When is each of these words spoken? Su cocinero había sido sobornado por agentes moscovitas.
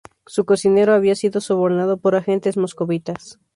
Su 0.25 0.45
cocinero 0.45 0.93
había 0.95 1.13
sido 1.13 1.41
sobornado 1.41 1.97
por 1.99 2.15
agentes 2.15 2.57
moscovitas. 2.57 3.39